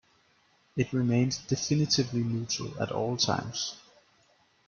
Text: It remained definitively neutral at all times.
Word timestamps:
It 0.75 0.93
remained 0.93 1.37
definitively 1.47 2.23
neutral 2.23 2.81
at 2.81 2.91
all 2.91 3.17
times. 3.17 3.77